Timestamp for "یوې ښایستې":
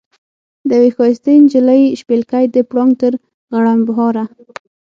0.81-1.33